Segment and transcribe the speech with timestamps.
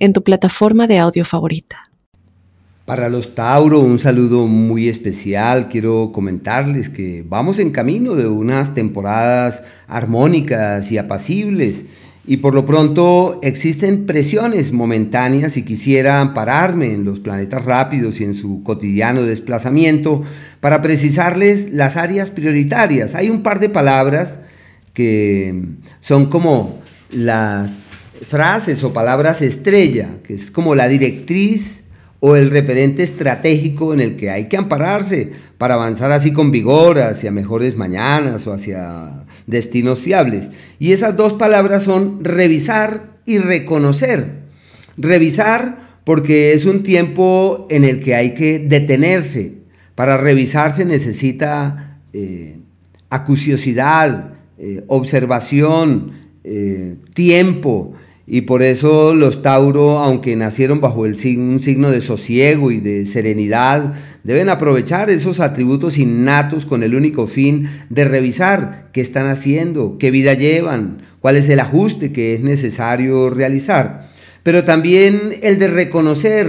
[0.00, 1.90] en tu plataforma de audio favorita.
[2.86, 5.68] Para los Tauro, un saludo muy especial.
[5.68, 11.84] Quiero comentarles que vamos en camino de unas temporadas armónicas y apacibles.
[12.26, 18.24] Y por lo pronto existen presiones momentáneas y quisiera ampararme en los planetas rápidos y
[18.24, 20.22] en su cotidiano desplazamiento
[20.60, 23.14] para precisarles las áreas prioritarias.
[23.14, 24.40] Hay un par de palabras
[24.94, 25.64] que
[26.00, 26.80] son como
[27.10, 27.78] las
[28.26, 31.84] frases o palabras estrella, que es como la directriz
[32.20, 36.98] o el referente estratégico en el que hay que ampararse para avanzar así con vigor
[36.98, 40.50] hacia mejores mañanas o hacia destinos fiables.
[40.78, 44.40] Y esas dos palabras son revisar y reconocer.
[44.96, 49.54] Revisar porque es un tiempo en el que hay que detenerse.
[49.94, 52.58] Para revisar se necesita eh,
[53.08, 56.12] acuciosidad, eh, observación,
[56.44, 57.94] eh, tiempo,
[58.26, 63.04] y por eso los Tauro, aunque nacieron bajo el un signo de sosiego y de
[63.06, 69.98] serenidad, deben aprovechar esos atributos innatos con el único fin de revisar qué están haciendo,
[69.98, 74.08] qué vida llevan, cuál es el ajuste que es necesario realizar.
[74.42, 76.46] Pero también el de reconocer,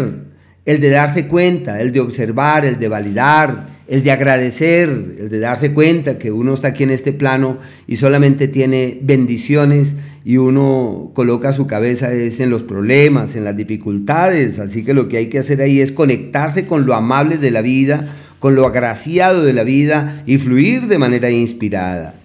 [0.66, 5.40] el de darse cuenta, el de observar, el de validar, el de agradecer, el de
[5.40, 11.12] darse cuenta que uno está aquí en este plano y solamente tiene bendiciones y uno
[11.14, 15.40] coloca su cabeza en los problemas, en las dificultades, así que lo que hay que
[15.40, 18.08] hacer ahí es conectarse con lo amable de la vida,
[18.40, 22.16] con lo agraciado de la vida y fluir de manera inspirada.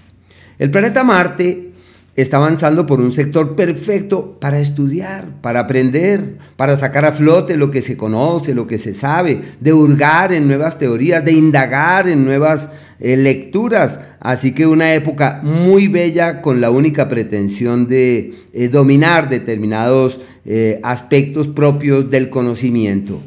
[0.58, 1.72] El planeta Marte
[2.16, 7.70] está avanzando por un sector perfecto para estudiar, para aprender, para sacar a flote lo
[7.70, 12.24] que se conoce, lo que se sabe, de hurgar en nuevas teorías, de indagar en
[12.24, 12.70] nuevas
[13.00, 14.00] eh, lecturas.
[14.20, 20.80] Así que una época muy bella con la única pretensión de eh, dominar determinados eh,
[20.82, 23.20] aspectos propios del conocimiento.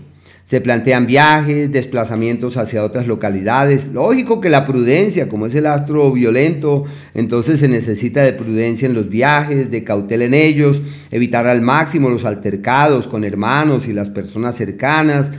[0.44, 3.90] Se plantean viajes, desplazamientos hacia otras localidades.
[3.94, 8.96] Lógico que la prudencia, como es el astro violento, entonces se necesita de prudencia en
[8.96, 10.82] los viajes, de cautela en ellos,
[11.12, 15.30] evitar al máximo los altercados con hermanos y las personas cercanas.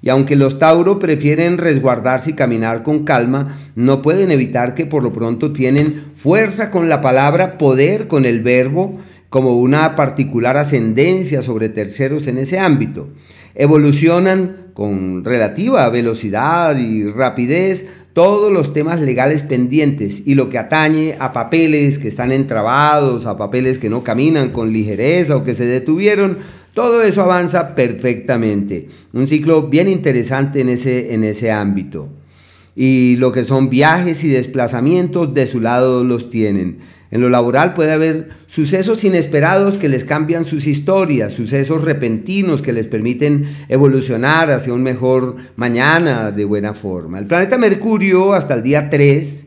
[0.00, 5.02] Y aunque los Tauro prefieren resguardarse y caminar con calma, no pueden evitar que por
[5.02, 8.98] lo pronto tienen fuerza con la palabra, poder con el verbo,
[9.28, 13.10] como una particular ascendencia sobre terceros en ese ámbito.
[13.54, 21.16] Evolucionan con relativa velocidad y rapidez todos los temas legales pendientes y lo que atañe
[21.18, 25.66] a papeles que están entrabados, a papeles que no caminan con ligereza o que se
[25.66, 26.38] detuvieron,
[26.74, 28.88] todo eso avanza perfectamente.
[29.12, 32.10] Un ciclo bien interesante en ese, en ese ámbito.
[32.76, 36.78] Y lo que son viajes y desplazamientos de su lado los tienen.
[37.10, 42.74] En lo laboral puede haber sucesos inesperados que les cambian sus historias, sucesos repentinos que
[42.74, 47.18] les permiten evolucionar hacia un mejor mañana de buena forma.
[47.18, 49.46] El planeta Mercurio hasta el día 3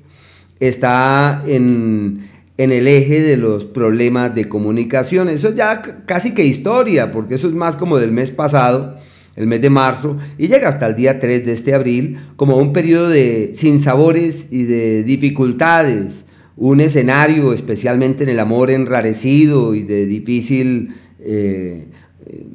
[0.59, 2.30] está en,
[2.63, 5.29] en el eje de los problemas de comunicación.
[5.29, 8.97] Eso es ya casi que historia, porque eso es más como del mes pasado
[9.35, 12.73] el mes de marzo, y llega hasta el día 3 de este abril como un
[12.73, 16.25] periodo de sinsabores y de dificultades,
[16.57, 21.87] un escenario, especialmente en el amor enrarecido y de difícil eh,
[22.25, 22.45] eh,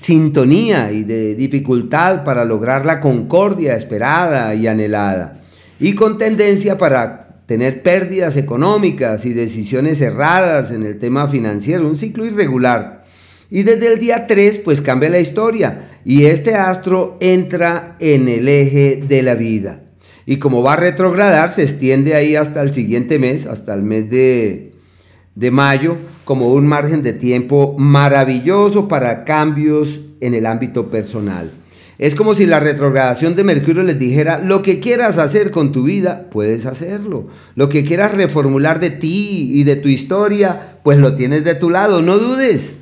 [0.00, 5.40] sintonía y de dificultad para lograr la concordia esperada y anhelada,
[5.80, 11.98] y con tendencia para tener pérdidas económicas y decisiones erradas en el tema financiero, un
[11.98, 13.04] ciclo irregular.
[13.50, 18.48] Y desde el día 3 pues cambia la historia y este astro entra en el
[18.48, 19.82] eje de la vida.
[20.24, 24.08] Y como va a retrogradar, se extiende ahí hasta el siguiente mes, hasta el mes
[24.08, 24.72] de,
[25.34, 31.50] de mayo, como un margen de tiempo maravilloso para cambios en el ámbito personal.
[32.02, 35.84] Es como si la retrogradación de Mercurio les dijera, lo que quieras hacer con tu
[35.84, 37.28] vida, puedes hacerlo.
[37.54, 41.70] Lo que quieras reformular de ti y de tu historia, pues lo tienes de tu
[41.70, 42.78] lado, no dudes.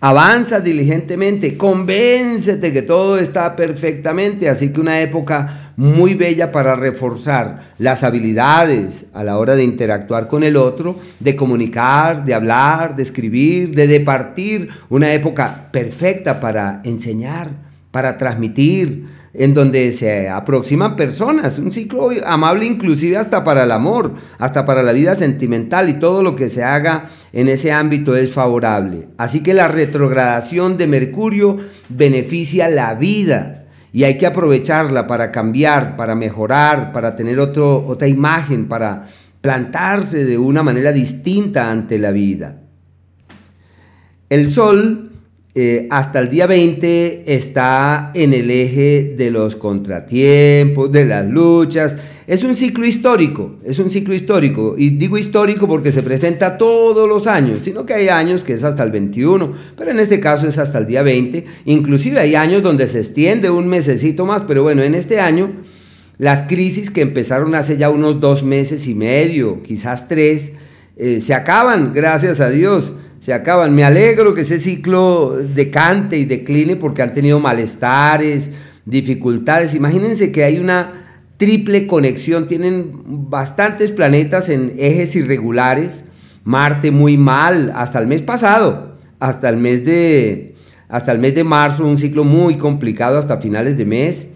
[0.00, 7.74] Avanza diligentemente, convéncete que todo está perfectamente, así que una época muy bella para reforzar
[7.76, 13.02] las habilidades a la hora de interactuar con el otro, de comunicar, de hablar, de
[13.02, 21.58] escribir, de departir, una época perfecta para enseñar, para transmitir, en donde se aproximan personas,
[21.58, 26.22] un ciclo amable inclusive hasta para el amor, hasta para la vida sentimental y todo
[26.22, 29.08] lo que se haga en ese ámbito es favorable.
[29.16, 31.58] Así que la retrogradación de Mercurio
[31.88, 38.08] beneficia la vida y hay que aprovecharla para cambiar, para mejorar, para tener otro, otra
[38.08, 39.06] imagen, para
[39.40, 42.58] plantarse de una manera distinta ante la vida.
[44.30, 45.11] El Sol
[45.54, 51.94] eh, hasta el día 20 está en el eje de los contratiempos, de las luchas.
[52.26, 54.74] Es un ciclo histórico, es un ciclo histórico.
[54.78, 58.64] Y digo histórico porque se presenta todos los años, sino que hay años que es
[58.64, 61.44] hasta el 21, pero en este caso es hasta el día 20.
[61.66, 65.50] Inclusive hay años donde se extiende un mesecito más, pero bueno, en este año
[66.16, 70.52] las crisis que empezaron hace ya unos dos meses y medio, quizás tres,
[70.96, 73.74] eh, se acaban, gracias a Dios se acaban.
[73.74, 78.50] Me alegro que ese ciclo decante y decline porque han tenido malestares,
[78.84, 79.74] dificultades.
[79.74, 80.92] Imagínense que hay una
[81.36, 82.90] triple conexión, tienen
[83.30, 86.04] bastantes planetas en ejes irregulares,
[86.44, 90.56] Marte muy mal hasta el mes pasado, hasta el mes de
[90.88, 94.26] hasta el mes de marzo, un ciclo muy complicado hasta finales de mes.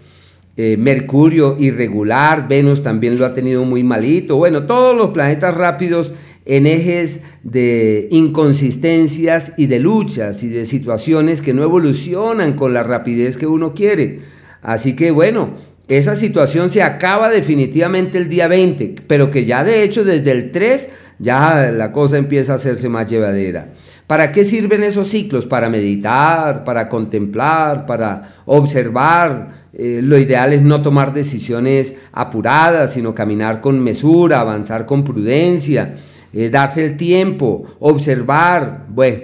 [0.55, 4.37] Eh, Mercurio irregular, Venus también lo ha tenido muy malito.
[4.37, 6.13] Bueno, todos los planetas rápidos
[6.47, 12.83] en ejes de inconsistencias y de luchas y de situaciones que no evolucionan con la
[12.83, 14.21] rapidez que uno quiere.
[14.61, 15.51] Así que bueno,
[15.89, 20.51] esa situación se acaba definitivamente el día 20, pero que ya de hecho desde el
[20.51, 20.89] 3
[21.19, 23.73] ya la cosa empieza a hacerse más llevadera.
[24.07, 25.45] ¿Para qué sirven esos ciclos?
[25.45, 29.67] Para meditar, para contemplar, para observar.
[29.73, 35.95] Eh, lo ideal es no tomar decisiones apuradas, sino caminar con mesura, avanzar con prudencia.
[36.39, 38.85] Eh, darse el tiempo, observar.
[38.89, 39.23] Bueno,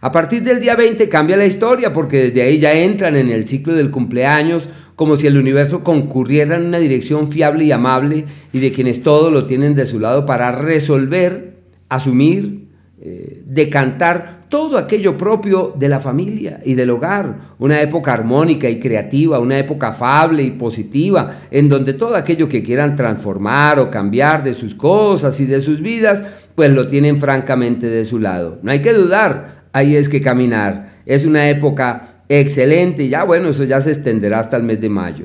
[0.00, 3.48] a partir del día 20 cambia la historia porque desde ahí ya entran en el
[3.48, 8.60] ciclo del cumpleaños como si el universo concurriera en una dirección fiable y amable y
[8.60, 11.56] de quienes todos lo tienen de su lado para resolver,
[11.88, 12.68] asumir,
[13.02, 18.78] eh, decantar todo aquello propio de la familia y del hogar, una época armónica y
[18.78, 24.44] creativa, una época afable y positiva, en donde todo aquello que quieran transformar o cambiar
[24.44, 26.22] de sus cosas y de sus vidas,
[26.54, 28.58] pues lo tienen francamente de su lado.
[28.62, 30.90] No hay que dudar, ahí es que caminar.
[31.06, 34.90] Es una época excelente y ya bueno, eso ya se extenderá hasta el mes de
[34.90, 35.24] mayo.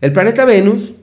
[0.00, 0.94] El planeta Venus,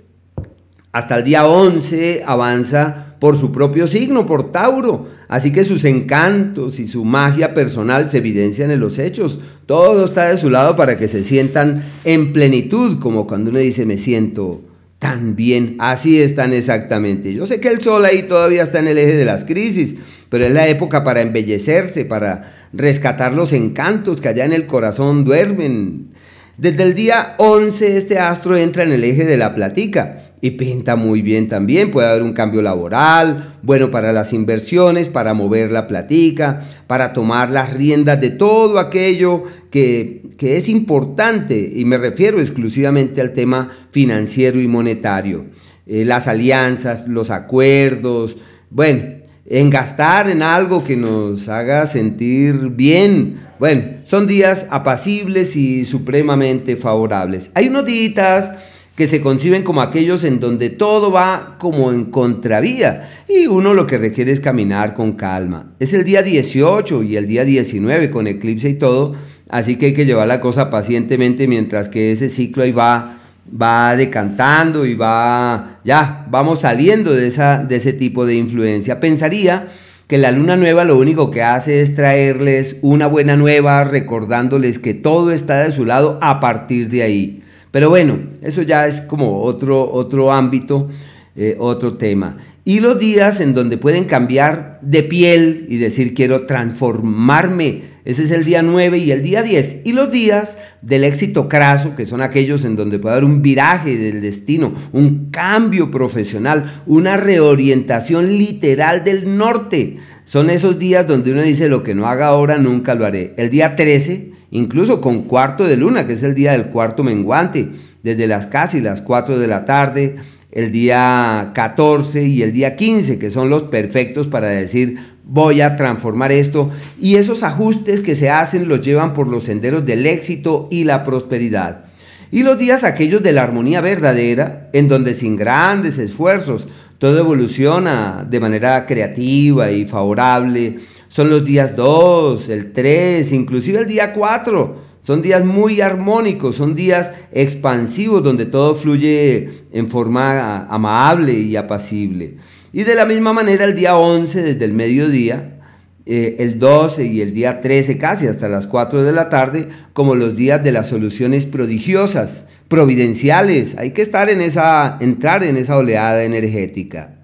[0.91, 5.06] hasta el día 11, avanza por su propio signo, por Tauro.
[5.27, 9.39] Así que sus encantos y su magia personal se evidencian en los hechos.
[9.66, 13.86] Todo está de su lado para que se sientan en plenitud, como cuando uno dice
[13.86, 14.62] me siento
[15.00, 15.75] tan bien.
[15.80, 17.33] Así están exactamente.
[17.33, 19.95] Yo sé que el sol ahí todavía está en el eje de las crisis,
[20.30, 25.25] pero es la época para embellecerse, para rescatar los encantos que allá en el corazón
[25.25, 26.10] duermen.
[26.57, 30.95] Desde el día 11 este astro entra en el eje de la platica y pinta
[30.95, 31.91] muy bien también.
[31.91, 37.51] Puede haber un cambio laboral, bueno para las inversiones, para mover la platica, para tomar
[37.51, 44.59] las riendas de todo aquello que, es importante, y me refiero exclusivamente al tema financiero
[44.62, 45.45] y monetario.
[45.86, 48.38] Eh, las alianzas, los acuerdos,
[48.69, 53.39] bueno, en gastar en algo que nos haga sentir bien.
[53.59, 57.50] Bueno, son días apacibles y supremamente favorables.
[57.56, 58.54] Hay unos días
[58.99, 63.87] que se conciben como aquellos en donde todo va como en contravía y uno lo
[63.87, 65.71] que requiere es caminar con calma.
[65.79, 69.15] Es el día 18 y el día 19 con eclipse y todo,
[69.47, 73.15] así que hay que llevar la cosa pacientemente mientras que ese ciclo ahí va
[73.49, 78.99] va decantando y va ya vamos saliendo de esa de ese tipo de influencia.
[78.99, 79.68] Pensaría
[80.07, 84.94] que la luna nueva lo único que hace es traerles una buena nueva recordándoles que
[84.94, 87.39] todo está de su lado a partir de ahí.
[87.71, 90.90] Pero bueno, eso ya es como otro, otro ámbito,
[91.35, 92.38] eh, otro tema.
[92.66, 97.90] Y los días en donde pueden cambiar de piel y decir quiero transformarme.
[98.06, 99.81] Ese es el día 9 y el día 10.
[99.85, 103.97] Y los días del éxito craso, que son aquellos en donde puede haber un viraje
[103.97, 109.97] del destino, un cambio profesional, una reorientación literal del norte.
[110.26, 113.33] Son esos días donde uno dice lo que no haga ahora nunca lo haré.
[113.38, 117.69] El día 13 incluso con cuarto de luna, que es el día del cuarto menguante,
[118.03, 120.15] desde las casi las 4 de la tarde,
[120.51, 124.97] el día 14 y el día 15, que son los perfectos para decir
[125.29, 129.85] voy a transformar esto y esos ajustes que se hacen los llevan por los senderos
[129.85, 131.85] del éxito y la prosperidad.
[132.31, 138.27] Y los días aquellos de la armonía verdadera, en donde sin grandes esfuerzos todo evoluciona
[138.29, 140.79] de manera creativa y favorable,
[141.09, 144.89] son los días 2, el 3, inclusive el día 4.
[145.01, 152.37] Son días muy armónicos, son días expansivos donde todo fluye en forma amable y apacible.
[152.71, 155.61] Y de la misma manera el día 11 desde el mediodía,
[156.06, 160.13] eh, el 12 y el día 13 casi hasta las 4 de la tarde como
[160.13, 163.75] los días de las soluciones prodigiosas, providenciales.
[163.80, 167.16] Hay que estar en esa, entrar en esa oleada energética.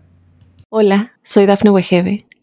[0.70, 2.26] Hola, soy Dafne Wegebe